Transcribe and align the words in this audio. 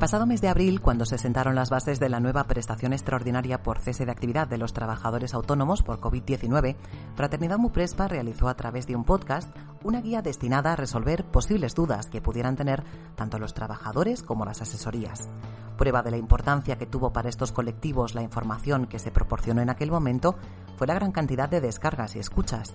Pasado 0.00 0.24
mes 0.24 0.40
de 0.40 0.48
abril, 0.48 0.80
cuando 0.80 1.04
se 1.04 1.18
sentaron 1.18 1.54
las 1.54 1.68
bases 1.68 2.00
de 2.00 2.08
la 2.08 2.20
nueva 2.20 2.44
prestación 2.44 2.94
extraordinaria 2.94 3.62
por 3.62 3.78
cese 3.78 4.06
de 4.06 4.10
actividad 4.10 4.48
de 4.48 4.56
los 4.56 4.72
trabajadores 4.72 5.34
autónomos 5.34 5.82
por 5.82 6.00
COVID-19, 6.00 6.76
Fraternidad 7.14 7.58
Muprespa 7.58 8.08
realizó 8.08 8.48
a 8.48 8.56
través 8.56 8.86
de 8.86 8.96
un 8.96 9.04
podcast 9.04 9.54
una 9.84 10.00
guía 10.00 10.22
destinada 10.22 10.72
a 10.72 10.76
resolver 10.76 11.24
posibles 11.24 11.74
dudas 11.74 12.06
que 12.06 12.22
pudieran 12.22 12.56
tener 12.56 12.82
tanto 13.14 13.38
los 13.38 13.52
trabajadores 13.52 14.22
como 14.22 14.46
las 14.46 14.62
asesorías. 14.62 15.28
Prueba 15.76 16.02
de 16.02 16.12
la 16.12 16.16
importancia 16.16 16.78
que 16.78 16.86
tuvo 16.86 17.12
para 17.12 17.28
estos 17.28 17.52
colectivos 17.52 18.14
la 18.14 18.22
información 18.22 18.86
que 18.86 18.98
se 18.98 19.10
proporcionó 19.10 19.60
en 19.60 19.68
aquel 19.68 19.90
momento 19.90 20.34
fue 20.76 20.86
la 20.86 20.94
gran 20.94 21.12
cantidad 21.12 21.50
de 21.50 21.60
descargas 21.60 22.16
y 22.16 22.20
escuchas. 22.20 22.72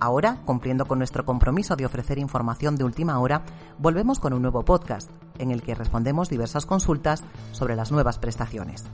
Ahora, 0.00 0.42
cumpliendo 0.44 0.86
con 0.86 0.98
nuestro 0.98 1.24
compromiso 1.24 1.76
de 1.76 1.86
ofrecer 1.86 2.18
información 2.18 2.74
de 2.74 2.82
última 2.82 3.20
hora, 3.20 3.44
volvemos 3.78 4.18
con 4.18 4.32
un 4.32 4.42
nuevo 4.42 4.64
podcast 4.64 5.08
en 5.38 5.50
el 5.50 5.62
que 5.62 5.74
respondemos 5.74 6.28
diversas 6.28 6.66
consultas 6.66 7.22
sobre 7.52 7.76
las 7.76 7.92
nuevas 7.92 8.18
prestaciones. 8.18 8.84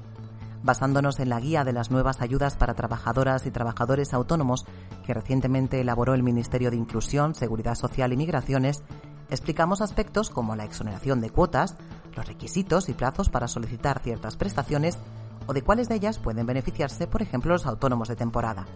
Basándonos 0.62 1.20
en 1.20 1.28
la 1.28 1.41
guía 1.41 1.64
de 1.64 1.72
las 1.72 1.91
nuevas 1.91 2.20
ayudas 2.20 2.56
para 2.56 2.75
trabajadoras 2.75 3.47
y 3.47 3.50
trabajadores 3.50 4.12
autónomos 4.12 4.66
que 5.06 5.14
recientemente 5.14 5.81
elaboró 5.81 6.14
el 6.14 6.22
Ministerio 6.22 6.70
de 6.70 6.77
Inclusión, 6.77 7.34
Seguridad 7.34 7.75
Social 7.75 8.12
y 8.12 8.16
Migraciones, 8.16 8.83
explicamos 9.31 9.81
aspectos 9.81 10.31
como 10.31 10.56
la 10.56 10.64
exoneración 10.64 11.20
de 11.20 11.31
cuotas, 11.31 11.77
los 12.16 12.27
requisitos 12.27 12.89
y 12.89 12.94
plazos 12.94 13.28
para 13.28 13.48
solicitar 13.48 14.00
ciertas 14.00 14.36
prestaciones 14.36 14.98
o 15.47 15.53
de 15.53 15.62
cuáles 15.62 15.89
de 15.89 15.94
ellas 15.94 16.19
pueden 16.19 16.47
beneficiarse, 16.47 17.06
por 17.06 17.22
ejemplo, 17.22 17.53
los 17.53 17.66
autónomos 17.66 18.09
de 18.09 18.16
temporada. 18.16 18.66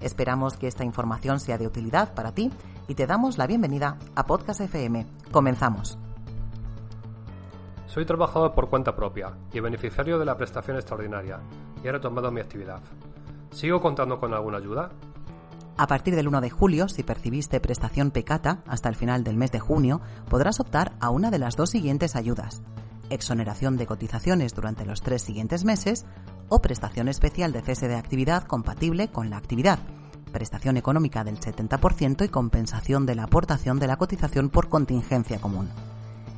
Esperamos 0.00 0.56
que 0.56 0.68
esta 0.68 0.84
información 0.84 1.40
sea 1.40 1.58
de 1.58 1.66
utilidad 1.66 2.14
para 2.14 2.32
ti 2.32 2.50
y 2.86 2.94
te 2.94 3.06
damos 3.06 3.36
la 3.36 3.46
bienvenida 3.46 3.98
a 4.14 4.26
Podcast 4.26 4.60
FM. 4.60 5.06
Comenzamos. 5.32 5.98
Soy 7.88 8.04
trabajador 8.04 8.54
por 8.54 8.68
cuenta 8.68 8.94
propia 8.94 9.32
y 9.50 9.60
beneficiario 9.60 10.18
de 10.18 10.26
la 10.26 10.36
prestación 10.36 10.76
extraordinaria 10.76 11.40
y 11.82 11.88
he 11.88 11.92
retomado 11.92 12.30
mi 12.30 12.40
actividad. 12.40 12.80
¿Sigo 13.50 13.80
contando 13.80 14.20
con 14.20 14.34
alguna 14.34 14.58
ayuda? 14.58 14.90
A 15.78 15.86
partir 15.86 16.14
del 16.14 16.28
1 16.28 16.42
de 16.42 16.50
julio, 16.50 16.88
si 16.88 17.02
percibiste 17.02 17.60
prestación 17.60 18.10
pecata 18.10 18.62
hasta 18.66 18.90
el 18.90 18.94
final 18.94 19.24
del 19.24 19.38
mes 19.38 19.52
de 19.52 19.60
junio, 19.60 20.02
podrás 20.28 20.60
optar 20.60 20.92
a 21.00 21.08
una 21.08 21.30
de 21.30 21.38
las 21.38 21.56
dos 21.56 21.70
siguientes 21.70 22.14
ayudas. 22.14 22.62
Exoneración 23.08 23.78
de 23.78 23.86
cotizaciones 23.86 24.54
durante 24.54 24.84
los 24.84 25.00
tres 25.00 25.22
siguientes 25.22 25.64
meses 25.64 26.04
o 26.50 26.60
prestación 26.60 27.08
especial 27.08 27.52
de 27.52 27.62
cese 27.62 27.88
de 27.88 27.96
actividad 27.96 28.42
compatible 28.42 29.08
con 29.08 29.30
la 29.30 29.38
actividad, 29.38 29.78
prestación 30.30 30.76
económica 30.76 31.24
del 31.24 31.40
70% 31.40 32.26
y 32.26 32.28
compensación 32.28 33.06
de 33.06 33.14
la 33.14 33.24
aportación 33.24 33.78
de 33.78 33.86
la 33.86 33.96
cotización 33.96 34.50
por 34.50 34.68
contingencia 34.68 35.40
común. 35.40 35.70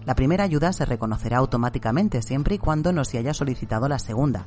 La 0.07 0.15
primera 0.15 0.45
ayuda 0.45 0.73
se 0.73 0.85
reconocerá 0.85 1.39
automáticamente 1.39 2.23
siempre 2.23 2.55
y 2.55 2.59
cuando 2.59 2.93
no 2.93 3.05
se 3.05 3.19
haya 3.19 3.35
solicitado 3.35 3.89
la 3.89 3.99
segunda. 3.99 4.47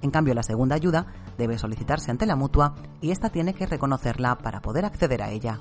En 0.00 0.10
cambio, 0.10 0.34
la 0.34 0.42
segunda 0.42 0.76
ayuda 0.76 1.06
debe 1.36 1.58
solicitarse 1.58 2.10
ante 2.10 2.26
la 2.26 2.36
mutua 2.36 2.74
y 3.00 3.10
ésta 3.10 3.30
tiene 3.30 3.54
que 3.54 3.66
reconocerla 3.66 4.38
para 4.38 4.60
poder 4.60 4.84
acceder 4.84 5.22
a 5.22 5.30
ella. 5.30 5.60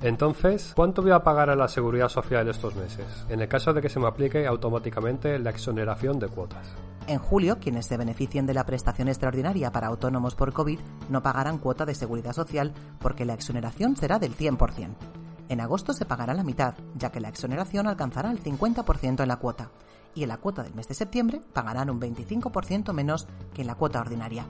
Entonces, 0.00 0.72
¿cuánto 0.74 1.00
voy 1.02 1.12
a 1.12 1.22
pagar 1.22 1.48
a 1.50 1.54
la 1.54 1.68
seguridad 1.68 2.08
social 2.08 2.48
estos 2.48 2.74
meses? 2.74 3.06
En 3.28 3.40
el 3.40 3.48
caso 3.48 3.72
de 3.72 3.80
que 3.80 3.88
se 3.88 4.00
me 4.00 4.08
aplique 4.08 4.46
automáticamente 4.46 5.38
la 5.38 5.50
exoneración 5.50 6.18
de 6.18 6.26
cuotas. 6.26 6.74
En 7.06 7.18
julio, 7.18 7.58
quienes 7.60 7.86
se 7.86 7.96
beneficien 7.96 8.46
de 8.46 8.54
la 8.54 8.64
prestación 8.64 9.08
extraordinaria 9.08 9.70
para 9.70 9.86
autónomos 9.86 10.34
por 10.34 10.52
COVID 10.52 10.78
no 11.08 11.22
pagarán 11.22 11.58
cuota 11.58 11.84
de 11.84 11.94
seguridad 11.94 12.32
social 12.32 12.72
porque 12.98 13.24
la 13.24 13.34
exoneración 13.34 13.96
será 13.96 14.18
del 14.18 14.36
100%. 14.36 15.21
En 15.52 15.60
agosto 15.60 15.92
se 15.92 16.06
pagará 16.06 16.32
la 16.32 16.44
mitad, 16.44 16.76
ya 16.94 17.12
que 17.12 17.20
la 17.20 17.28
exoneración 17.28 17.86
alcanzará 17.86 18.30
el 18.30 18.42
50% 18.42 19.20
en 19.20 19.28
la 19.28 19.36
cuota, 19.36 19.68
y 20.14 20.22
en 20.22 20.30
la 20.30 20.38
cuota 20.38 20.62
del 20.62 20.74
mes 20.74 20.88
de 20.88 20.94
septiembre 20.94 21.42
pagarán 21.52 21.90
un 21.90 22.00
25% 22.00 22.94
menos 22.94 23.28
que 23.52 23.60
en 23.60 23.66
la 23.66 23.74
cuota 23.74 24.00
ordinaria. 24.00 24.46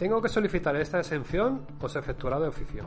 ¿Tengo 0.00 0.20
que 0.20 0.28
solicitar 0.28 0.74
esta 0.74 0.98
exención 0.98 1.64
o 1.80 1.88
se 1.88 2.00
efectuará 2.00 2.40
de 2.40 2.48
oficio? 2.48 2.82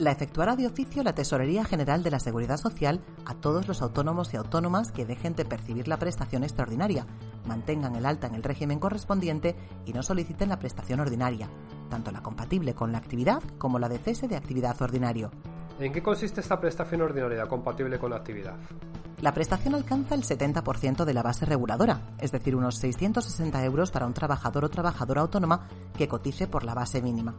La 0.00 0.10
efectuará 0.10 0.56
de 0.56 0.66
oficio 0.66 1.04
la 1.04 1.14
Tesorería 1.14 1.64
General 1.64 2.02
de 2.02 2.10
la 2.10 2.18
Seguridad 2.18 2.56
Social 2.56 3.00
a 3.24 3.34
todos 3.34 3.68
los 3.68 3.82
autónomos 3.82 4.34
y 4.34 4.36
autónomas 4.36 4.90
que 4.90 5.06
dejen 5.06 5.36
de 5.36 5.44
percibir 5.44 5.86
la 5.86 5.98
prestación 5.98 6.42
extraordinaria, 6.42 7.06
mantengan 7.46 7.94
el 7.94 8.04
alta 8.04 8.26
en 8.26 8.34
el 8.34 8.42
régimen 8.42 8.80
correspondiente 8.80 9.54
y 9.84 9.92
no 9.92 10.02
soliciten 10.02 10.48
la 10.48 10.58
prestación 10.58 10.98
ordinaria, 10.98 11.48
tanto 11.88 12.10
la 12.10 12.24
compatible 12.24 12.74
con 12.74 12.90
la 12.90 12.98
actividad 12.98 13.44
como 13.58 13.78
la 13.78 13.88
de 13.88 13.98
cese 13.98 14.26
de 14.26 14.34
actividad 14.34 14.82
ordinario. 14.82 15.30
¿En 15.78 15.92
qué 15.92 16.02
consiste 16.02 16.40
esta 16.40 16.58
prestación 16.58 17.02
ordinaria 17.02 17.46
compatible 17.46 17.98
con 17.98 18.10
la 18.10 18.16
actividad? 18.16 18.54
La 19.20 19.34
prestación 19.34 19.74
alcanza 19.74 20.14
el 20.14 20.22
70% 20.22 21.04
de 21.04 21.14
la 21.14 21.22
base 21.22 21.44
reguladora, 21.44 22.00
es 22.18 22.32
decir, 22.32 22.56
unos 22.56 22.76
660 22.76 23.62
euros 23.64 23.90
para 23.90 24.06
un 24.06 24.14
trabajador 24.14 24.64
o 24.64 24.70
trabajadora 24.70 25.20
autónoma 25.20 25.68
que 25.96 26.08
cotice 26.08 26.46
por 26.46 26.64
la 26.64 26.74
base 26.74 27.02
mínima. 27.02 27.34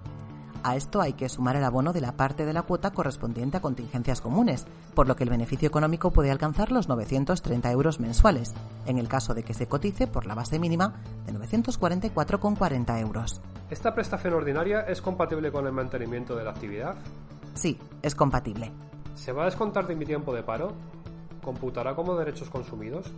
A 0.64 0.76
esto 0.76 1.02
hay 1.02 1.14
que 1.14 1.30
sumar 1.30 1.56
el 1.56 1.64
abono 1.64 1.94
de 1.94 2.02
la 2.02 2.18
parte 2.18 2.46
de 2.46 2.54
la 2.54 2.64
cuota 2.64 2.92
correspondiente 2.92 3.58
a 3.58 3.62
contingencias 3.62 4.22
comunes, 4.22 4.66
por 4.94 5.08
lo 5.08 5.16
que 5.16 5.24
el 5.24 5.30
beneficio 5.30 5.68
económico 5.68 6.12
puede 6.12 6.32
alcanzar 6.32 6.72
los 6.72 6.88
930 6.90 7.72
euros 7.72 8.00
mensuales, 8.00 8.54
en 8.86 8.98
el 8.98 9.08
caso 9.08 9.34
de 9.34 9.44
que 9.44 9.54
se 9.54 9.68
cotice 9.68 10.08
por 10.08 10.26
la 10.26 10.36
base 10.36 10.60
mínima 10.60 10.96
de 11.26 11.34
944,40 11.34 13.02
euros. 13.02 13.42
¿Esta 13.70 13.94
prestación 13.94 14.34
ordinaria 14.34 14.82
es 14.82 15.02
compatible 15.02 15.52
con 15.52 15.66
el 15.68 15.74
mantenimiento 15.74 16.36
de 16.36 16.44
la 16.44 16.52
actividad? 16.52 16.96
Sí, 17.58 17.80
es 18.04 18.14
compatible. 18.14 18.72
¿Se 19.16 19.32
va 19.32 19.42
a 19.42 19.46
descontar 19.46 19.88
de 19.88 19.96
mi 19.96 20.06
tiempo 20.06 20.34
de 20.34 20.44
paro? 20.44 20.74
¿Computará 21.44 21.96
como 21.96 22.16
derechos 22.16 22.52
consumidos? 22.52 23.12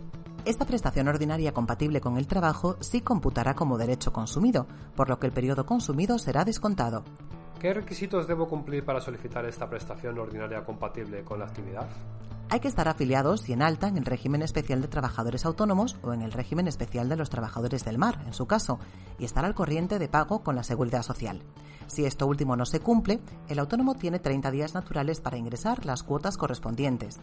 Esta 0.46 0.64
prestación 0.64 1.08
ordinaria 1.08 1.52
compatible 1.52 2.00
con 2.00 2.16
el 2.16 2.26
trabajo 2.26 2.78
sí 2.80 3.02
computará 3.02 3.54
como 3.54 3.76
derecho 3.76 4.14
consumido, 4.14 4.66
por 4.96 5.10
lo 5.10 5.18
que 5.18 5.26
el 5.26 5.32
periodo 5.32 5.66
consumido 5.66 6.18
será 6.18 6.44
descontado. 6.44 7.04
¿Qué 7.60 7.74
requisitos 7.74 8.26
debo 8.26 8.48
cumplir 8.48 8.82
para 8.82 9.02
solicitar 9.02 9.44
esta 9.44 9.68
prestación 9.68 10.18
ordinaria 10.18 10.64
compatible 10.64 11.22
con 11.22 11.40
la 11.40 11.44
actividad? 11.44 11.86
Hay 12.52 12.58
que 12.58 12.66
estar 12.66 12.88
afiliados 12.88 13.48
y 13.48 13.52
en 13.52 13.62
alta 13.62 13.86
en 13.86 13.96
el 13.96 14.04
régimen 14.04 14.42
especial 14.42 14.82
de 14.82 14.88
trabajadores 14.88 15.44
autónomos 15.44 15.96
o 16.02 16.12
en 16.12 16.20
el 16.20 16.32
régimen 16.32 16.66
especial 16.66 17.08
de 17.08 17.14
los 17.14 17.30
trabajadores 17.30 17.84
del 17.84 17.96
mar, 17.96 18.24
en 18.26 18.32
su 18.32 18.46
caso, 18.46 18.80
y 19.20 19.24
estar 19.24 19.44
al 19.44 19.54
corriente 19.54 20.00
de 20.00 20.08
pago 20.08 20.42
con 20.42 20.56
la 20.56 20.64
seguridad 20.64 21.04
social. 21.04 21.44
Si 21.86 22.04
esto 22.04 22.26
último 22.26 22.56
no 22.56 22.66
se 22.66 22.80
cumple, 22.80 23.20
el 23.48 23.60
autónomo 23.60 23.94
tiene 23.94 24.18
30 24.18 24.50
días 24.50 24.74
naturales 24.74 25.20
para 25.20 25.36
ingresar 25.36 25.86
las 25.86 26.02
cuotas 26.02 26.36
correspondientes. 26.36 27.20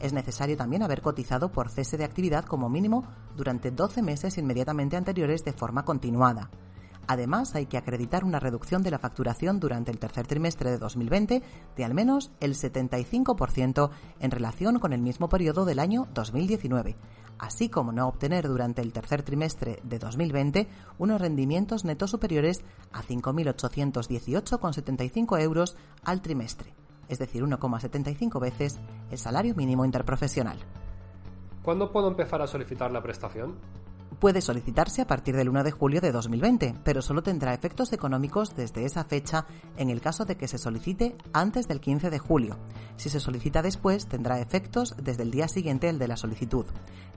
Es 0.00 0.14
necesario 0.14 0.56
también 0.56 0.82
haber 0.82 1.02
cotizado 1.02 1.52
por 1.52 1.68
cese 1.68 1.98
de 1.98 2.04
actividad 2.04 2.46
como 2.46 2.70
mínimo 2.70 3.04
durante 3.36 3.72
12 3.72 4.00
meses 4.00 4.38
inmediatamente 4.38 4.96
anteriores 4.96 5.44
de 5.44 5.52
forma 5.52 5.84
continuada. 5.84 6.48
Además, 7.06 7.54
hay 7.54 7.66
que 7.66 7.76
acreditar 7.76 8.24
una 8.24 8.40
reducción 8.40 8.82
de 8.82 8.90
la 8.90 8.98
facturación 8.98 9.60
durante 9.60 9.90
el 9.90 9.98
tercer 9.98 10.26
trimestre 10.26 10.70
de 10.70 10.78
2020 10.78 11.42
de 11.76 11.84
al 11.84 11.92
menos 11.94 12.30
el 12.40 12.54
75% 12.54 13.90
en 14.20 14.30
relación 14.30 14.78
con 14.78 14.92
el 14.92 15.02
mismo 15.02 15.28
periodo 15.28 15.64
del 15.64 15.80
año 15.80 16.06
2019, 16.14 16.96
así 17.38 17.68
como 17.68 17.92
no 17.92 18.08
obtener 18.08 18.46
durante 18.46 18.80
el 18.82 18.92
tercer 18.92 19.22
trimestre 19.22 19.80
de 19.82 19.98
2020 19.98 20.68
unos 20.98 21.20
rendimientos 21.20 21.84
netos 21.84 22.10
superiores 22.10 22.64
a 22.92 23.02
5.818,75 23.02 25.40
euros 25.40 25.76
al 26.04 26.22
trimestre, 26.22 26.72
es 27.08 27.18
decir, 27.18 27.42
1,75 27.42 28.40
veces 28.40 28.78
el 29.10 29.18
salario 29.18 29.56
mínimo 29.56 29.84
interprofesional. 29.84 30.58
¿Cuándo 31.62 31.92
puedo 31.92 32.08
empezar 32.08 32.40
a 32.42 32.46
solicitar 32.46 32.90
la 32.90 33.02
prestación? 33.02 33.56
Puede 34.22 34.40
solicitarse 34.40 35.02
a 35.02 35.06
partir 35.08 35.34
del 35.34 35.48
1 35.48 35.64
de 35.64 35.72
julio 35.72 36.00
de 36.00 36.12
2020, 36.12 36.76
pero 36.84 37.02
solo 37.02 37.24
tendrá 37.24 37.54
efectos 37.54 37.92
económicos 37.92 38.54
desde 38.54 38.84
esa 38.84 39.02
fecha 39.02 39.46
en 39.76 39.90
el 39.90 40.00
caso 40.00 40.24
de 40.24 40.36
que 40.36 40.46
se 40.46 40.58
solicite 40.58 41.16
antes 41.32 41.66
del 41.66 41.80
15 41.80 42.08
de 42.08 42.20
julio. 42.20 42.56
Si 42.94 43.08
se 43.08 43.18
solicita 43.18 43.62
después, 43.62 44.06
tendrá 44.06 44.38
efectos 44.38 44.94
desde 44.96 45.24
el 45.24 45.32
día 45.32 45.48
siguiente 45.48 45.88
el 45.88 45.98
de 45.98 46.06
la 46.06 46.16
solicitud. 46.16 46.66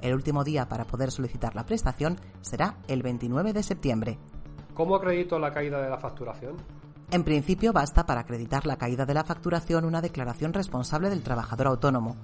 El 0.01 0.15
último 0.15 0.43
día 0.43 0.67
para 0.67 0.85
poder 0.85 1.11
solicitar 1.11 1.53
la 1.53 1.67
prestación 1.67 2.19
será 2.41 2.79
el 2.87 3.03
29 3.03 3.53
de 3.53 3.61
septiembre. 3.61 4.17
¿Cómo 4.73 4.95
acredito 4.95 5.37
la 5.37 5.53
caída 5.53 5.79
de 5.83 5.91
la 5.91 5.99
facturación? 5.99 6.55
En 7.11 7.23
principio 7.23 7.71
basta 7.71 8.07
para 8.07 8.21
acreditar 8.21 8.65
la 8.65 8.77
caída 8.77 9.05
de 9.05 9.13
la 9.13 9.23
facturación 9.23 9.85
una 9.85 10.01
declaración 10.01 10.53
responsable 10.53 11.11
del 11.11 11.21
trabajador 11.21 11.67
autónomo. 11.67 12.15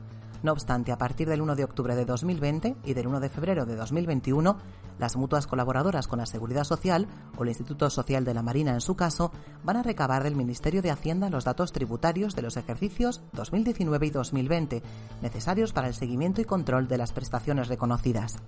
No 0.44 0.54
obstante, 0.54 0.92
a 0.92 0.98
partir 0.98 1.30
del 1.30 1.42
1 1.42 1.56
de 1.56 1.64
octubre 1.64 1.96
de 1.96 2.06
2020 2.06 2.78
y 2.84 2.94
del 2.94 3.08
1 3.08 3.20
de 3.20 3.30
febrero 3.30 3.66
de 3.66 3.76
2021, 3.76 4.58
las 4.98 5.16
mutuas 5.16 5.46
colaboradoras 5.46 6.08
con 6.08 6.18
la 6.18 6.26
Seguridad 6.26 6.64
Social 6.64 7.08
o 7.38 7.44
el 7.44 7.50
Instituto 7.50 7.90
Social 7.92 8.26
de 8.26 8.34
la 8.34 8.42
Marina 8.42 8.72
en 8.72 8.82
su 8.82 8.96
caso 8.96 9.32
van 9.64 9.78
a 9.78 9.84
recabar 9.84 10.24
del 10.24 10.36
Ministerio 10.36 10.82
de 10.82 10.90
Hacienda 10.90 11.30
los 11.30 11.46
datos 11.46 11.72
tributarios 11.72 12.36
de 12.36 12.42
los 12.42 12.58
ejercicios 12.58 13.22
2019 13.34 14.08
y 14.08 14.10
2020 14.10 14.84
necesarios 15.22 15.74
para 15.74 15.88
el 15.88 15.94
seguimiento 15.94 16.42
y 16.42 16.46
control 16.46 16.88
de 16.88 16.98
las 16.98 17.14
prestaciones 17.14 17.68
reconocidas. 17.68 18.40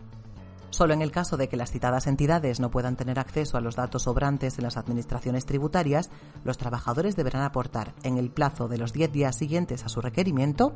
Solo 0.71 0.95
en 0.95 1.03
el 1.03 1.11
caso 1.11 1.37
de 1.37 1.49
que 1.49 1.57
las 1.57 1.71
citadas 1.71 2.07
entidades 2.07 2.59
no 2.59 2.71
puedan 2.71 2.95
tener 2.95 3.19
acceso 3.19 3.57
a 3.57 3.61
los 3.61 3.75
datos 3.75 4.03
sobrantes 4.03 4.57
en 4.57 4.63
las 4.63 4.77
administraciones 4.77 5.45
tributarias, 5.45 6.09
los 6.43 6.57
trabajadores 6.57 7.15
deberán 7.15 7.43
aportar, 7.43 7.93
en 8.01 8.17
el 8.17 8.31
plazo 8.31 8.67
de 8.67 8.79
los 8.79 8.91
10 8.91 9.11
días 9.11 9.35
siguientes 9.37 9.85
a 9.85 9.89
su 9.89 10.01
requerimiento, 10.01 10.73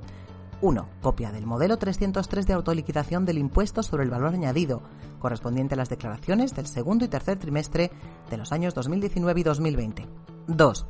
1. 0.61 0.89
Copia 1.01 1.31
del 1.31 1.45
modelo 1.45 1.77
303 1.77 2.47
de 2.47 2.53
autoliquidación 2.53 3.25
del 3.25 3.37
impuesto 3.37 3.83
sobre 3.83 4.03
el 4.03 4.09
valor 4.09 4.33
añadido, 4.33 4.81
correspondiente 5.19 5.75
a 5.75 5.77
las 5.77 5.89
declaraciones 5.89 6.55
del 6.55 6.67
segundo 6.67 7.05
y 7.05 7.07
tercer 7.07 7.37
trimestre 7.37 7.91
de 8.29 8.37
los 8.37 8.51
años 8.51 8.73
2019 8.73 9.39
y 9.39 9.43
2020. 9.43 10.07
2 10.47 10.87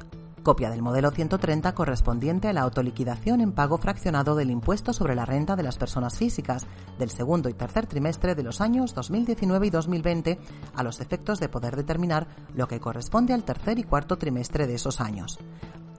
copia 0.48 0.70
del 0.70 0.82
modelo 0.82 1.12
130 1.12 1.74
correspondiente 1.74 2.48
a 2.48 2.54
la 2.54 2.62
autoliquidación 2.62 3.42
en 3.42 3.52
pago 3.52 3.78
fraccionado 3.80 4.34
del 4.34 4.50
impuesto 4.50 4.94
sobre 4.94 5.14
la 5.14 5.26
renta 5.26 5.58
de 5.58 5.64
las 5.64 5.78
personas 5.78 6.18
físicas 6.18 6.66
del 6.98 7.10
segundo 7.10 7.50
y 7.50 7.54
tercer 7.54 7.86
trimestre 7.86 8.34
de 8.34 8.44
los 8.44 8.62
años 8.62 8.96
2019 8.96 9.68
y 9.68 9.70
2020 9.70 10.40
a 10.74 10.84
los 10.84 11.02
efectos 11.02 11.42
de 11.42 11.50
poder 11.50 11.76
determinar 11.76 12.28
lo 12.56 12.70
que 12.70 12.80
corresponde 12.80 13.34
al 13.34 13.44
tercer 13.44 13.78
y 13.78 13.84
cuarto 13.84 14.18
trimestre 14.18 14.68
de 14.68 14.76
esos 14.76 15.02
años. 15.02 15.38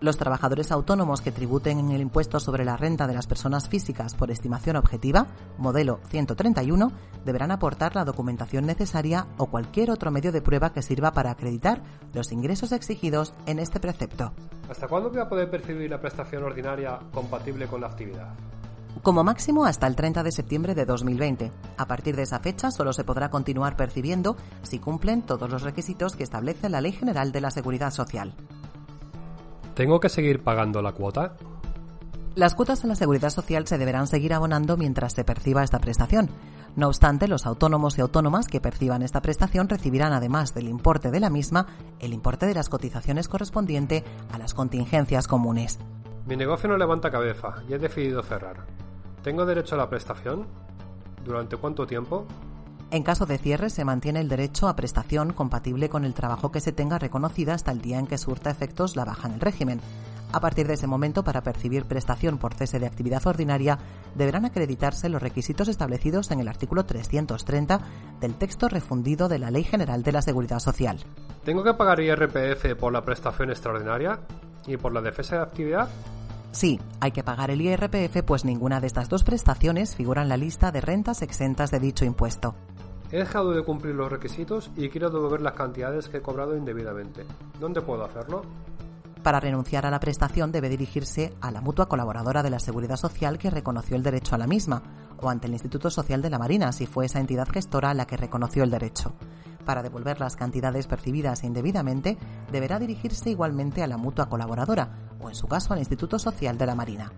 Los 0.00 0.16
trabajadores 0.16 0.70
autónomos 0.70 1.20
que 1.20 1.32
tributen 1.32 1.80
en 1.80 1.90
el 1.90 2.00
impuesto 2.00 2.38
sobre 2.38 2.64
la 2.64 2.76
renta 2.76 3.08
de 3.08 3.14
las 3.14 3.26
personas 3.26 3.68
físicas 3.68 4.14
por 4.14 4.30
estimación 4.30 4.76
objetiva, 4.76 5.26
modelo 5.58 5.98
131, 6.08 6.92
deberán 7.24 7.50
aportar 7.50 7.96
la 7.96 8.04
documentación 8.04 8.64
necesaria 8.64 9.26
o 9.38 9.46
cualquier 9.46 9.90
otro 9.90 10.12
medio 10.12 10.30
de 10.30 10.40
prueba 10.40 10.72
que 10.72 10.82
sirva 10.82 11.12
para 11.12 11.32
acreditar 11.32 11.82
los 12.14 12.30
ingresos 12.30 12.70
exigidos 12.70 13.34
en 13.46 13.58
este 13.58 13.80
precepto. 13.80 14.32
¿Hasta 14.70 14.86
cuándo 14.86 15.10
voy 15.10 15.18
a 15.18 15.28
poder 15.28 15.50
percibir 15.50 15.90
la 15.90 16.00
prestación 16.00 16.44
ordinaria 16.44 17.00
compatible 17.12 17.66
con 17.66 17.80
la 17.80 17.88
actividad? 17.88 18.28
Como 19.02 19.24
máximo 19.24 19.64
hasta 19.64 19.88
el 19.88 19.96
30 19.96 20.22
de 20.22 20.30
septiembre 20.30 20.74
de 20.76 20.84
2020. 20.84 21.50
A 21.76 21.86
partir 21.86 22.14
de 22.14 22.22
esa 22.22 22.38
fecha 22.38 22.70
solo 22.70 22.92
se 22.92 23.02
podrá 23.02 23.30
continuar 23.30 23.76
percibiendo 23.76 24.36
si 24.62 24.78
cumplen 24.78 25.22
todos 25.22 25.50
los 25.50 25.62
requisitos 25.62 26.14
que 26.14 26.22
establece 26.22 26.68
la 26.68 26.80
Ley 26.80 26.92
General 26.92 27.32
de 27.32 27.40
la 27.40 27.50
Seguridad 27.50 27.90
Social. 27.90 28.34
¿Tengo 29.78 30.00
que 30.00 30.08
seguir 30.08 30.42
pagando 30.42 30.82
la 30.82 30.90
cuota? 30.90 31.36
Las 32.34 32.56
cuotas 32.56 32.82
a 32.82 32.88
la 32.88 32.96
seguridad 32.96 33.30
social 33.30 33.68
se 33.68 33.78
deberán 33.78 34.08
seguir 34.08 34.34
abonando 34.34 34.76
mientras 34.76 35.12
se 35.12 35.22
perciba 35.22 35.62
esta 35.62 35.78
prestación. 35.78 36.30
No 36.74 36.88
obstante, 36.88 37.28
los 37.28 37.46
autónomos 37.46 37.96
y 37.96 38.00
autónomas 38.00 38.48
que 38.48 38.60
perciban 38.60 39.02
esta 39.02 39.22
prestación 39.22 39.68
recibirán, 39.68 40.12
además 40.12 40.52
del 40.52 40.66
importe 40.66 41.12
de 41.12 41.20
la 41.20 41.30
misma, 41.30 41.68
el 42.00 42.12
importe 42.12 42.46
de 42.46 42.54
las 42.54 42.68
cotizaciones 42.68 43.28
correspondiente 43.28 44.02
a 44.32 44.38
las 44.38 44.52
contingencias 44.52 45.28
comunes. 45.28 45.78
Mi 46.26 46.34
negocio 46.34 46.68
no 46.68 46.76
levanta 46.76 47.12
cabeza 47.12 47.62
y 47.68 47.74
he 47.74 47.78
decidido 47.78 48.24
cerrar. 48.24 48.66
¿Tengo 49.22 49.46
derecho 49.46 49.76
a 49.76 49.78
la 49.78 49.88
prestación? 49.88 50.48
¿Durante 51.24 51.56
cuánto 51.56 51.86
tiempo? 51.86 52.26
En 52.90 53.02
caso 53.02 53.26
de 53.26 53.36
cierre, 53.36 53.68
se 53.68 53.84
mantiene 53.84 54.20
el 54.20 54.30
derecho 54.30 54.66
a 54.66 54.74
prestación 54.74 55.34
compatible 55.34 55.90
con 55.90 56.06
el 56.06 56.14
trabajo 56.14 56.50
que 56.50 56.60
se 56.60 56.72
tenga 56.72 56.98
reconocida 56.98 57.52
hasta 57.52 57.70
el 57.70 57.82
día 57.82 57.98
en 57.98 58.06
que 58.06 58.16
surta 58.16 58.50
efectos 58.50 58.96
la 58.96 59.04
baja 59.04 59.28
en 59.28 59.34
el 59.34 59.40
régimen. 59.40 59.80
A 60.32 60.40
partir 60.40 60.66
de 60.66 60.74
ese 60.74 60.86
momento, 60.86 61.22
para 61.22 61.42
percibir 61.42 61.84
prestación 61.84 62.38
por 62.38 62.54
cese 62.54 62.78
de 62.78 62.86
actividad 62.86 63.26
ordinaria, 63.26 63.78
deberán 64.14 64.46
acreditarse 64.46 65.10
los 65.10 65.22
requisitos 65.22 65.68
establecidos 65.68 66.30
en 66.30 66.40
el 66.40 66.48
artículo 66.48 66.86
330 66.86 67.80
del 68.20 68.34
texto 68.36 68.68
refundido 68.68 69.28
de 69.28 69.38
la 69.38 69.50
Ley 69.50 69.64
General 69.64 70.02
de 70.02 70.12
la 70.12 70.22
Seguridad 70.22 70.58
Social. 70.58 70.98
¿Tengo 71.44 71.64
que 71.64 71.74
pagar 71.74 72.00
IRPF 72.00 72.74
por 72.78 72.92
la 72.92 73.04
prestación 73.04 73.50
extraordinaria 73.50 74.20
y 74.66 74.78
por 74.78 74.94
la 74.94 75.02
defensa 75.02 75.36
de 75.36 75.42
actividad? 75.42 75.88
Sí, 76.52 76.80
hay 77.00 77.12
que 77.12 77.22
pagar 77.22 77.50
el 77.50 77.60
IRPF, 77.60 78.22
pues 78.24 78.44
ninguna 78.46 78.80
de 78.80 78.86
estas 78.86 79.08
dos 79.08 79.24
prestaciones 79.24 79.94
figura 79.94 80.22
en 80.22 80.28
la 80.30 80.38
lista 80.38 80.72
de 80.72 80.80
rentas 80.80 81.20
exentas 81.20 81.70
de 81.70 81.80
dicho 81.80 82.06
impuesto. 82.06 82.54
He 83.10 83.16
dejado 83.16 83.52
de 83.52 83.62
cumplir 83.62 83.94
los 83.94 84.10
requisitos 84.10 84.70
y 84.76 84.90
quiero 84.90 85.08
devolver 85.08 85.40
las 85.40 85.54
cantidades 85.54 86.08
que 86.08 86.18
he 86.18 86.22
cobrado 86.22 86.56
indebidamente. 86.56 87.24
¿Dónde 87.58 87.80
puedo 87.80 88.04
hacerlo? 88.04 88.42
Para 89.22 89.40
renunciar 89.40 89.86
a 89.86 89.90
la 89.90 89.98
prestación 89.98 90.52
debe 90.52 90.68
dirigirse 90.68 91.34
a 91.40 91.50
la 91.50 91.60
mutua 91.60 91.88
colaboradora 91.88 92.42
de 92.42 92.50
la 92.50 92.60
Seguridad 92.60 92.96
Social 92.96 93.38
que 93.38 93.50
reconoció 93.50 93.96
el 93.96 94.02
derecho 94.02 94.34
a 94.34 94.38
la 94.38 94.46
misma, 94.46 94.82
o 95.20 95.28
ante 95.28 95.46
el 95.46 95.54
Instituto 95.54 95.90
Social 95.90 96.22
de 96.22 96.30
la 96.30 96.38
Marina 96.38 96.70
si 96.72 96.86
fue 96.86 97.06
esa 97.06 97.18
entidad 97.18 97.48
gestora 97.48 97.94
la 97.94 98.06
que 98.06 98.16
reconoció 98.16 98.62
el 98.62 98.70
derecho. 98.70 99.14
Para 99.64 99.82
devolver 99.82 100.20
las 100.20 100.36
cantidades 100.36 100.86
percibidas 100.86 101.44
indebidamente, 101.44 102.16
deberá 102.52 102.78
dirigirse 102.78 103.30
igualmente 103.30 103.82
a 103.82 103.86
la 103.86 103.96
mutua 103.96 104.28
colaboradora, 104.28 105.10
o 105.20 105.28
en 105.28 105.34
su 105.34 105.46
caso 105.46 105.72
al 105.72 105.80
Instituto 105.80 106.18
Social 106.18 106.56
de 106.56 106.66
la 106.66 106.74
Marina. 106.74 107.12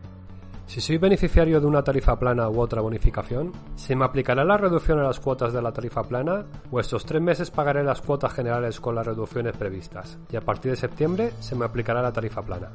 Si 0.71 0.81
soy 0.81 0.99
beneficiario 0.99 1.61
de 1.61 1.67
una 1.67 1.83
tarifa 1.83 2.17
plana 2.17 2.49
u 2.49 2.61
otra 2.61 2.81
bonificación, 2.81 3.51
¿se 3.75 3.97
me 3.97 4.05
aplicará 4.05 4.45
la 4.45 4.57
reducción 4.57 5.01
a 5.01 5.03
las 5.03 5.19
cuotas 5.19 5.53
de 5.53 5.61
la 5.61 5.73
tarifa 5.73 6.05
plana 6.05 6.45
o 6.71 6.79
estos 6.79 7.05
tres 7.05 7.21
meses 7.21 7.51
pagaré 7.51 7.83
las 7.83 8.01
cuotas 8.01 8.33
generales 8.33 8.79
con 8.79 8.95
las 8.95 9.05
reducciones 9.05 9.57
previstas 9.57 10.17
y 10.31 10.37
a 10.37 10.43
partir 10.43 10.71
de 10.71 10.77
septiembre 10.77 11.33
se 11.41 11.57
me 11.57 11.65
aplicará 11.65 12.03
la 12.03 12.13
tarifa 12.13 12.43
plana? 12.43 12.69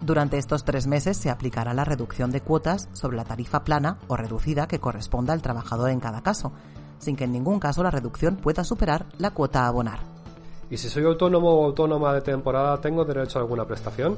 Durante 0.00 0.38
estos 0.38 0.62
tres 0.64 0.86
meses 0.86 1.16
se 1.16 1.30
aplicará 1.30 1.74
la 1.74 1.84
reducción 1.84 2.30
de 2.30 2.42
cuotas 2.42 2.88
sobre 2.92 3.16
la 3.16 3.24
tarifa 3.24 3.64
plana 3.64 3.98
o 4.06 4.16
reducida 4.16 4.68
que 4.68 4.78
corresponda 4.78 5.32
al 5.32 5.42
trabajador 5.42 5.90
en 5.90 5.98
cada 5.98 6.22
caso, 6.22 6.52
sin 7.00 7.16
que 7.16 7.24
en 7.24 7.32
ningún 7.32 7.58
caso 7.58 7.82
la 7.82 7.90
reducción 7.90 8.36
pueda 8.36 8.62
superar 8.62 9.06
la 9.18 9.32
cuota 9.32 9.64
a 9.64 9.66
abonar. 9.66 9.98
¿Y 10.70 10.76
si 10.76 10.88
soy 10.88 11.04
autónomo 11.06 11.50
o 11.50 11.64
autónoma 11.64 12.14
de 12.14 12.20
temporada, 12.20 12.80
tengo 12.80 13.04
derecho 13.04 13.40
a 13.40 13.42
alguna 13.42 13.64
prestación? 13.64 14.16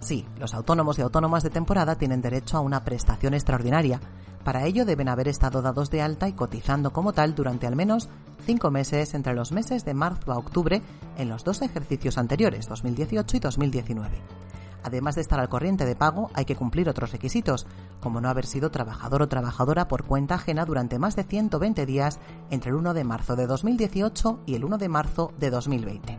Sí, 0.00 0.26
los 0.38 0.54
autónomos 0.54 0.98
y 0.98 1.02
autónomas 1.02 1.42
de 1.42 1.50
temporada 1.50 1.96
tienen 1.96 2.20
derecho 2.20 2.56
a 2.56 2.60
una 2.60 2.84
prestación 2.84 3.34
extraordinaria. 3.34 4.00
Para 4.44 4.64
ello 4.64 4.84
deben 4.84 5.08
haber 5.08 5.28
estado 5.28 5.60
dados 5.60 5.90
de 5.90 6.00
alta 6.00 6.28
y 6.28 6.32
cotizando 6.32 6.92
como 6.92 7.12
tal 7.12 7.34
durante 7.34 7.66
al 7.66 7.76
menos 7.76 8.08
cinco 8.46 8.70
meses 8.70 9.14
entre 9.14 9.34
los 9.34 9.52
meses 9.52 9.84
de 9.84 9.94
marzo 9.94 10.32
a 10.32 10.38
octubre 10.38 10.82
en 11.16 11.28
los 11.28 11.44
dos 11.44 11.62
ejercicios 11.62 12.16
anteriores, 12.16 12.68
2018 12.68 13.36
y 13.36 13.40
2019. 13.40 14.22
Además 14.84 15.16
de 15.16 15.22
estar 15.22 15.40
al 15.40 15.48
corriente 15.48 15.84
de 15.84 15.96
pago, 15.96 16.30
hay 16.32 16.44
que 16.44 16.56
cumplir 16.56 16.88
otros 16.88 17.10
requisitos, 17.10 17.66
como 18.00 18.20
no 18.20 18.28
haber 18.28 18.46
sido 18.46 18.70
trabajador 18.70 19.22
o 19.22 19.28
trabajadora 19.28 19.88
por 19.88 20.04
cuenta 20.04 20.36
ajena 20.36 20.64
durante 20.64 20.98
más 20.98 21.16
de 21.16 21.24
120 21.24 21.84
días 21.84 22.20
entre 22.50 22.70
el 22.70 22.76
1 22.76 22.94
de 22.94 23.04
marzo 23.04 23.34
de 23.34 23.46
2018 23.46 24.40
y 24.46 24.54
el 24.54 24.64
1 24.64 24.78
de 24.78 24.88
marzo 24.88 25.32
de 25.38 25.50
2020. 25.50 26.16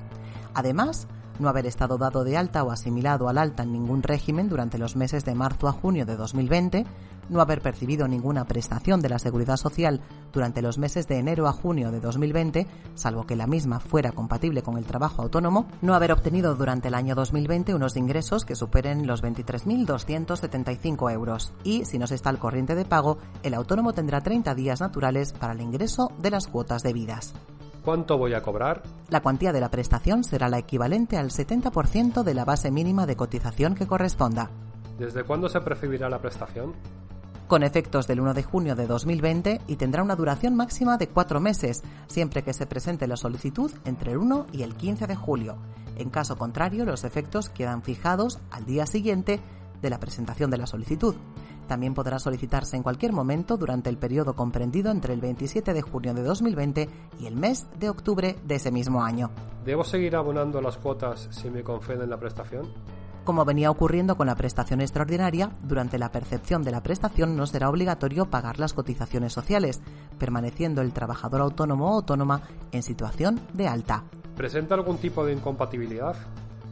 Además, 0.53 1.07
no 1.39 1.49
haber 1.49 1.65
estado 1.65 1.97
dado 1.97 2.23
de 2.23 2.37
alta 2.37 2.63
o 2.63 2.71
asimilado 2.71 3.29
al 3.29 3.37
alta 3.37 3.63
en 3.63 3.71
ningún 3.71 4.03
régimen 4.03 4.49
durante 4.49 4.77
los 4.77 4.95
meses 4.95 5.25
de 5.25 5.35
marzo 5.35 5.67
a 5.67 5.71
junio 5.71 6.05
de 6.05 6.15
2020, 6.15 6.85
no 7.29 7.41
haber 7.41 7.61
percibido 7.61 8.07
ninguna 8.07 8.45
prestación 8.45 9.01
de 9.01 9.09
la 9.09 9.19
seguridad 9.19 9.57
social 9.57 10.01
durante 10.33 10.61
los 10.61 10.77
meses 10.77 11.07
de 11.07 11.17
enero 11.17 11.47
a 11.47 11.53
junio 11.53 11.91
de 11.91 11.99
2020, 11.99 12.67
salvo 12.95 13.25
que 13.25 13.35
la 13.35 13.47
misma 13.47 13.79
fuera 13.79 14.11
compatible 14.11 14.61
con 14.61 14.77
el 14.77 14.85
trabajo 14.85 15.21
autónomo, 15.21 15.67
no 15.81 15.95
haber 15.95 16.11
obtenido 16.11 16.55
durante 16.55 16.87
el 16.89 16.95
año 16.95 17.15
2020 17.15 17.73
unos 17.75 17.95
ingresos 17.97 18.45
que 18.45 18.55
superen 18.55 19.07
los 19.07 19.23
23.275 19.23 21.11
euros 21.11 21.53
y, 21.63 21.85
si 21.85 21.97
no 21.99 22.07
se 22.07 22.15
está 22.15 22.29
al 22.29 22.39
corriente 22.39 22.75
de 22.75 22.85
pago, 22.85 23.17
el 23.43 23.53
autónomo 23.53 23.93
tendrá 23.93 24.21
30 24.21 24.55
días 24.55 24.81
naturales 24.81 25.33
para 25.33 25.53
el 25.53 25.61
ingreso 25.61 26.11
de 26.19 26.31
las 26.31 26.47
cuotas 26.47 26.83
debidas. 26.83 27.33
¿Cuánto 27.83 28.17
voy 28.17 28.33
a 28.33 28.41
cobrar? 28.41 28.83
La 29.09 29.21
cuantía 29.21 29.53
de 29.53 29.61
la 29.61 29.71
prestación 29.71 30.23
será 30.23 30.49
la 30.49 30.59
equivalente 30.59 31.17
al 31.17 31.29
70% 31.29 32.23
de 32.23 32.33
la 32.33 32.45
base 32.45 32.71
mínima 32.71 33.05
de 33.05 33.15
cotización 33.15 33.75
que 33.75 33.87
corresponda. 33.87 34.51
¿Desde 34.97 35.23
cuándo 35.23 35.47
se 35.47 35.61
percibirá 35.61 36.09
la 36.09 36.19
prestación? 36.19 36.73
Con 37.47 37.63
efectos 37.63 38.05
del 38.05 38.19
1 38.19 38.33
de 38.33 38.43
junio 38.43 38.75
de 38.75 38.85
2020 38.85 39.61
y 39.65 39.75
tendrá 39.77 40.03
una 40.03 40.15
duración 40.15 40.55
máxima 40.55 40.97
de 40.97 41.07
cuatro 41.07 41.39
meses, 41.39 41.81
siempre 42.07 42.43
que 42.43 42.53
se 42.53 42.67
presente 42.67 43.07
la 43.07 43.17
solicitud 43.17 43.71
entre 43.85 44.11
el 44.11 44.17
1 44.19 44.47
y 44.51 44.63
el 44.63 44.75
15 44.75 45.07
de 45.07 45.15
julio. 45.15 45.57
En 45.95 46.09
caso 46.09 46.37
contrario, 46.37 46.85
los 46.85 47.05
efectos 47.05 47.49
quedan 47.49 47.81
fijados 47.81 48.39
al 48.51 48.65
día 48.65 48.85
siguiente 48.85 49.39
de 49.81 49.89
la 49.89 49.99
presentación 49.99 50.51
de 50.51 50.57
la 50.57 50.67
solicitud. 50.67 51.15
También 51.69 51.93
podrá 51.93 52.17
solicitarse 52.17 52.75
en 52.77 52.81
cualquier 52.81 53.13
momento 53.13 53.55
durante 53.55 53.91
el 53.91 53.97
periodo 53.99 54.33
comprendido 54.33 54.89
entre 54.89 55.13
el 55.13 55.21
27 55.21 55.71
de 55.71 55.83
junio 55.83 56.15
de 56.15 56.23
2020 56.23 56.89
y 57.19 57.27
el 57.27 57.35
mes 57.35 57.67
de 57.77 57.91
octubre 57.91 58.35
de 58.43 58.55
ese 58.55 58.71
mismo 58.71 59.03
año. 59.03 59.29
¿Debo 59.63 59.83
seguir 59.83 60.15
abonando 60.15 60.61
las 60.61 60.77
cuotas 60.77 61.27
si 61.29 61.51
me 61.51 61.61
conceden 61.61 62.09
la 62.09 62.17
prestación? 62.17 62.65
Como 63.23 63.45
venía 63.45 63.69
ocurriendo 63.69 64.17
con 64.17 64.25
la 64.25 64.35
prestación 64.35 64.81
extraordinaria, 64.81 65.51
durante 65.61 65.99
la 65.99 66.11
percepción 66.11 66.63
de 66.63 66.71
la 66.71 66.81
prestación 66.81 67.37
no 67.37 67.45
será 67.45 67.69
obligatorio 67.69 68.25
pagar 68.25 68.59
las 68.59 68.73
cotizaciones 68.73 69.31
sociales, 69.31 69.79
permaneciendo 70.17 70.81
el 70.81 70.91
trabajador 70.91 71.41
autónomo 71.41 71.91
o 71.91 71.95
autónoma 71.97 72.41
en 72.71 72.81
situación 72.81 73.39
de 73.53 73.67
alta. 73.67 74.05
¿Presenta 74.35 74.73
algún 74.73 74.97
tipo 74.97 75.23
de 75.23 75.33
incompatibilidad? 75.33 76.15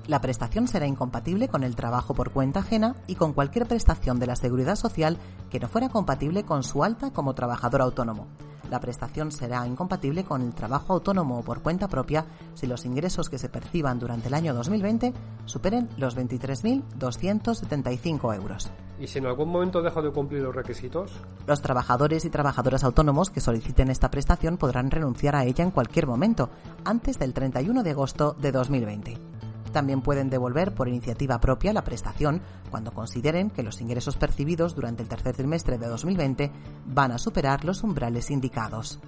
La 0.08 0.22
prestación 0.22 0.68
será 0.70 0.88
incompatible 0.88 1.50
con 1.50 1.64
el 1.64 1.76
trabajo 1.76 2.14
por 2.14 2.32
cuenta 2.32 2.62
ajena 2.62 2.96
y 3.08 3.16
con 3.16 3.34
cualquier 3.34 3.68
prestación 3.68 4.20
de 4.20 4.28
la 4.28 4.38
seguridad 4.38 4.78
social 4.78 5.18
que 5.50 5.60
no 5.60 5.68
fuera 5.68 5.90
compatible 5.90 6.44
con 6.44 6.64
su 6.64 6.86
alta 6.86 7.12
como 7.12 7.36
trabajador 7.36 7.82
autónomo. 7.82 8.28
La 8.72 8.80
prestación 8.80 9.34
será 9.34 9.68
incompatible 9.68 10.24
con 10.24 10.42
el 10.42 10.54
trabajo 10.54 10.94
autónomo 10.94 11.40
o 11.40 11.44
por 11.44 11.62
cuenta 11.62 11.90
propia 11.90 12.26
si 12.54 12.68
los 12.68 12.86
ingresos 12.86 13.30
que 13.30 13.38
se 13.38 13.50
perciban 13.50 14.00
durante 14.00 14.30
el 14.30 14.34
año 14.34 14.54
2020 14.54 15.14
superen 15.44 15.90
los 15.98 16.16
23.275 16.16 18.36
euros. 18.36 18.72
¿Y 19.00 19.08
si 19.08 19.20
en 19.20 19.26
algún 19.26 19.50
momento 19.50 19.82
deja 19.82 20.02
de 20.02 20.12
cumplir 20.12 20.42
los 20.42 20.56
requisitos? 20.56 21.12
Los 21.46 21.62
trabajadores 21.62 22.24
y 22.24 22.30
trabajadoras 22.30 22.86
autónomos 22.86 23.30
que 23.30 23.42
soliciten 23.42 23.90
esta 23.90 24.10
prestación 24.10 24.56
podrán 24.58 24.90
renunciar 24.90 25.36
a 25.36 25.44
ella 25.44 25.66
en 25.66 25.72
cualquier 25.72 26.08
momento, 26.08 26.50
antes 26.86 27.20
del 27.20 27.34
31 27.34 27.84
de 27.84 27.92
agosto 27.92 28.38
de 28.40 28.54
2020. 28.54 29.27
También 29.78 30.02
pueden 30.02 30.32
devolver 30.32 30.74
por 30.74 30.88
iniciativa 30.88 31.40
propia 31.40 31.72
la 31.72 31.84
prestación 31.84 32.42
cuando 32.72 32.92
consideren 32.94 33.52
que 33.52 33.62
los 33.62 33.80
ingresos 33.80 34.18
percibidos 34.18 34.74
durante 34.74 35.04
el 35.04 35.08
tercer 35.08 35.36
trimestre 35.36 35.78
de 35.78 35.86
2020 35.86 36.52
van 36.88 37.12
a 37.12 37.20
superar 37.20 37.64
los 37.64 37.84
umbrales 37.84 38.32
indicados. 38.32 39.00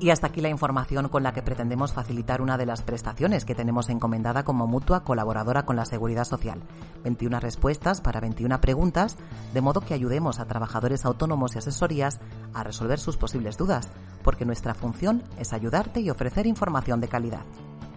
Y 0.00 0.10
hasta 0.10 0.26
aquí 0.26 0.42
la 0.42 0.50
información 0.50 1.08
con 1.08 1.22
la 1.22 1.32
que 1.32 1.42
pretendemos 1.42 1.94
facilitar 1.94 2.42
una 2.42 2.58
de 2.58 2.66
las 2.66 2.82
prestaciones 2.82 3.46
que 3.46 3.54
tenemos 3.54 3.88
encomendada 3.88 4.44
como 4.44 4.66
mutua 4.66 5.04
colaboradora 5.04 5.64
con 5.64 5.76
la 5.76 5.86
Seguridad 5.86 6.24
Social. 6.24 6.60
21 7.04 7.40
respuestas 7.40 8.02
para 8.02 8.20
21 8.20 8.60
preguntas, 8.60 9.16
de 9.54 9.60
modo 9.62 9.80
que 9.80 9.94
ayudemos 9.94 10.40
a 10.40 10.46
trabajadores 10.46 11.06
autónomos 11.06 11.54
y 11.54 11.58
asesorías 11.58 12.20
a 12.52 12.64
resolver 12.64 12.98
sus 12.98 13.16
posibles 13.16 13.56
dudas, 13.56 13.90
porque 14.22 14.44
nuestra 14.44 14.74
función 14.74 15.22
es 15.38 15.52
ayudarte 15.52 16.00
y 16.00 16.10
ofrecer 16.10 16.46
información 16.46 17.00
de 17.00 17.08
calidad. 17.08 17.42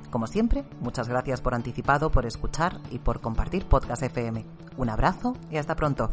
Como 0.09 0.27
siempre, 0.27 0.63
muchas 0.79 1.09
gracias 1.09 1.41
por 1.41 1.55
anticipado, 1.55 2.11
por 2.11 2.25
escuchar 2.25 2.79
y 2.91 2.99
por 2.99 3.19
compartir 3.19 3.65
Podcast 3.65 4.03
FM. 4.03 4.45
Un 4.77 4.89
abrazo 4.89 5.35
y 5.49 5.57
hasta 5.57 5.75
pronto. 5.75 6.11